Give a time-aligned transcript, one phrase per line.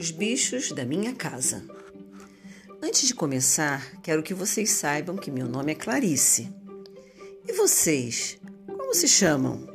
[0.00, 1.62] Os bichos da minha casa.
[2.80, 6.50] Antes de começar, quero que vocês saibam que meu nome é Clarice.
[7.46, 9.68] E vocês, como se chamam?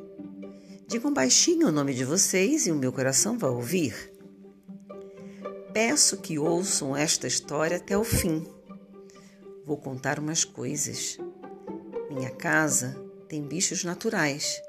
[0.88, 3.94] Digam baixinho o nome de vocês e o meu coração vai ouvir.
[5.72, 8.48] Peço que ouçam esta história até o fim.
[9.64, 11.20] Vou contar umas coisas.
[12.10, 14.60] Minha casa tem bichos naturais.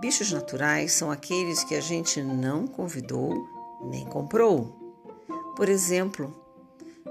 [0.00, 3.34] Bichos naturais são aqueles que a gente não convidou
[3.82, 4.77] nem comprou.
[5.58, 6.32] Por exemplo,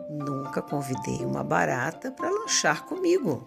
[0.10, 3.46] nunca convidei uma barata para lanchar comigo.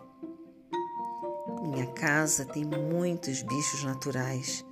[1.63, 4.63] Minha casa tem muitos bichos naturais,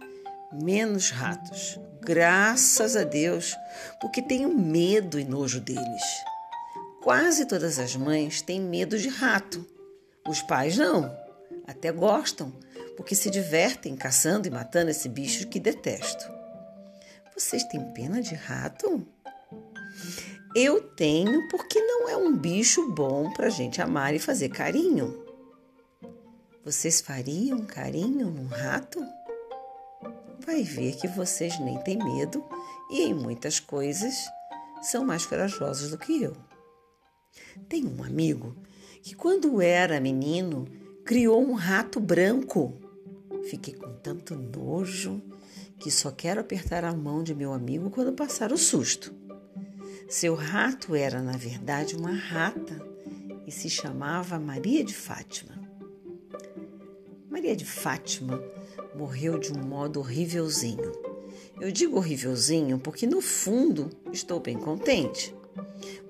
[0.52, 3.56] menos ratos, graças a Deus,
[4.02, 6.04] porque tenho medo e nojo deles.
[7.02, 9.66] Quase todas as mães têm medo de rato.
[10.28, 11.10] Os pais não,
[11.66, 12.52] até gostam,
[12.98, 16.30] porque se divertem caçando e matando esse bicho que detesto.
[17.34, 19.06] Vocês têm pena de rato?
[20.60, 25.24] Eu tenho porque não é um bicho bom para gente amar e fazer carinho.
[26.64, 28.98] Vocês fariam carinho num rato?
[30.44, 32.44] Vai ver que vocês nem têm medo
[32.90, 34.28] e em muitas coisas
[34.82, 36.36] são mais corajosos do que eu.
[37.68, 38.56] Tenho um amigo
[39.00, 40.66] que, quando era menino,
[41.04, 42.74] criou um rato branco.
[43.48, 45.22] Fiquei com tanto nojo
[45.78, 49.27] que só quero apertar a mão de meu amigo quando passar o susto.
[50.08, 52.80] Seu rato era, na verdade, uma rata
[53.46, 55.54] e se chamava Maria de Fátima.
[57.30, 58.42] Maria de Fátima
[58.94, 60.92] morreu de um modo horrívelzinho.
[61.60, 65.36] Eu digo horrívelzinho porque, no fundo, estou bem contente.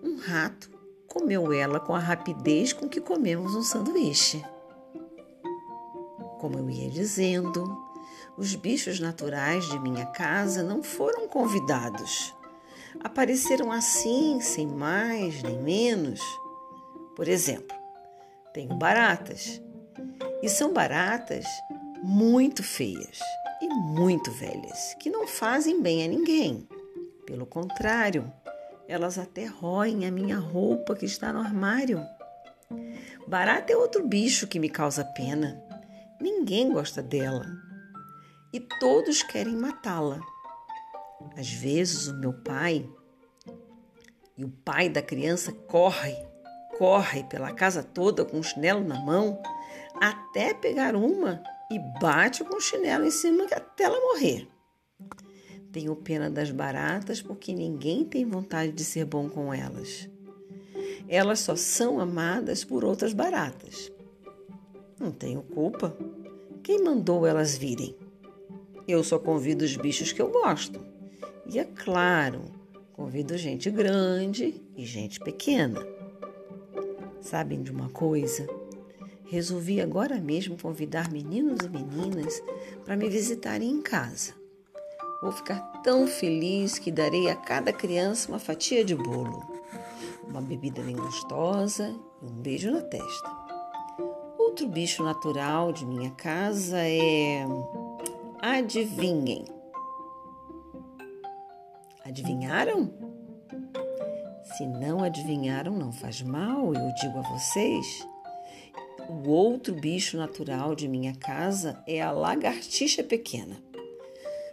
[0.01, 0.71] Um rato
[1.09, 4.45] comeu ela com a rapidez com que comemos um sanduíche.
[6.39, 7.77] Como eu ia dizendo,
[8.37, 12.38] os bichos naturais de minha casa não foram convidados.
[13.03, 16.21] Apareceram assim, sem mais nem menos.
[17.15, 17.77] Por exemplo,
[18.53, 19.61] tenho baratas.
[20.43, 21.45] E são baratas
[22.03, 23.19] muito feias
[23.61, 26.69] e muito velhas, que não fazem bem a ninguém.
[27.27, 28.33] Pelo contrário,
[28.87, 32.05] elas até roem a minha roupa que está no armário.
[33.27, 35.63] Barata é outro bicho que me causa pena.
[36.21, 37.47] Ninguém gosta dela
[38.53, 40.21] e todos querem matá-la.
[41.37, 42.89] Às vezes o meu pai
[44.37, 46.17] e o pai da criança corre,
[46.79, 49.41] corre pela casa toda com o chinelo na mão,
[50.01, 54.49] até pegar uma e bate com o chinelo em cima até ela morrer.
[55.73, 60.09] Tenho pena das baratas porque ninguém tem vontade de ser bom com elas.
[61.09, 63.93] Elas só são amadas por outras baratas.
[64.99, 65.97] Não tenho culpa.
[66.63, 67.97] Quem mandou elas virem?
[68.87, 70.81] Eu só convido os bichos que eu gosto.
[71.51, 72.43] E é claro,
[72.93, 75.81] convido gente grande e gente pequena.
[77.23, 78.47] Sabem de uma coisa?
[79.25, 82.43] Resolvi agora mesmo convidar meninos e meninas
[82.85, 84.35] para me visitarem em casa.
[85.23, 89.43] Vou ficar tão feliz que darei a cada criança uma fatia de bolo,
[90.29, 93.31] uma bebida bem gostosa e um beijo na testa.
[94.39, 97.45] Outro bicho natural de minha casa é
[98.41, 99.58] Adivinhem.
[102.09, 102.91] Adivinharam?
[104.43, 108.09] Se não adivinharam, não faz mal, eu digo a vocês.
[109.11, 113.63] O outro bicho natural de minha casa é a lagartixa pequena.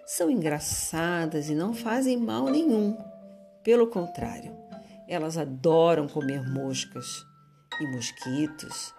[0.06, 2.98] São engraçadas e não fazem mal nenhum.
[3.64, 4.52] Pelo contrário,
[5.08, 7.26] elas adoram comer moscas
[7.80, 8.94] e mosquitos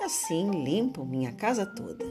[0.00, 2.06] e assim limpam minha casa toda.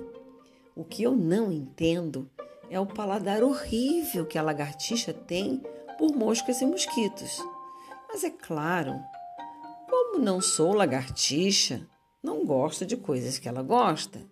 [0.75, 2.29] O que eu não entendo
[2.69, 5.63] é o paladar horrível que a lagartixa tem
[5.97, 7.37] por moscas e mosquitos.
[8.07, 8.93] Mas é claro,
[9.89, 11.87] como não sou lagartixa,
[12.23, 14.25] não gosto de coisas que ela gosta,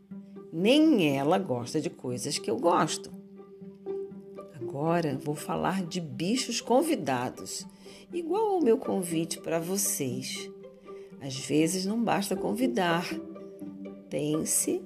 [0.52, 3.12] nem ela gosta de coisas que eu gosto.
[4.56, 7.66] Agora vou falar de bichos convidados,
[8.14, 10.50] igual ao meu convite para vocês.
[11.22, 13.06] Às vezes não basta convidar,
[14.10, 14.84] tem-se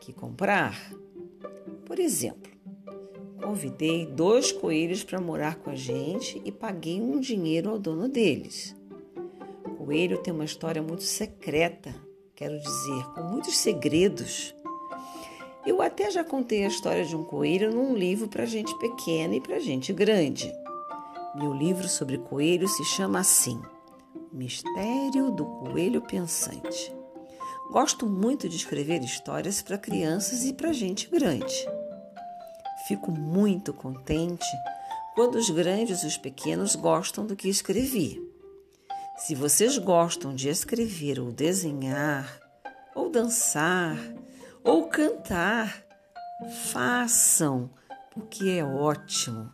[0.00, 0.92] que comprar.
[1.86, 2.49] Por exemplo,
[3.40, 8.76] convidei dois coelhos para morar com a gente e paguei um dinheiro ao dono deles.
[9.64, 11.94] O coelho tem uma história muito secreta,
[12.34, 14.54] quero dizer, com muitos segredos.
[15.66, 19.40] Eu até já contei a história de um coelho num livro para gente pequena e
[19.40, 20.52] para gente grande.
[21.34, 23.60] Meu livro sobre coelho se chama assim:
[24.32, 26.94] Mistério do Coelho Pensante.
[27.70, 31.79] Gosto muito de escrever histórias para crianças e para gente grande.
[32.90, 34.50] Fico muito contente
[35.14, 38.20] quando os grandes e os pequenos gostam do que escrevi.
[39.16, 42.40] Se vocês gostam de escrever ou desenhar,
[42.92, 43.96] ou dançar,
[44.64, 45.84] ou cantar,
[46.72, 47.70] façam,
[48.12, 49.48] porque é ótimo.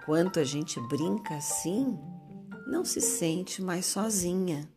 [0.00, 1.96] Enquanto a gente brinca assim,
[2.66, 4.68] não se sente mais sozinha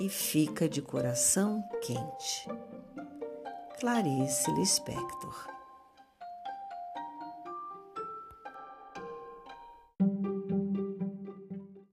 [0.00, 2.48] e fica de coração quente.
[3.80, 5.59] Clarice Lispector